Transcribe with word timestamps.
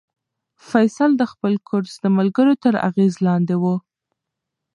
فیصل 0.69 1.11
د 1.17 1.23
خپل 1.31 1.53
کورس 1.67 1.93
د 1.99 2.05
ملګرو 2.17 2.53
تر 2.63 2.73
اغېز 2.89 3.13
لاندې 3.27 3.55
و. 3.61 3.63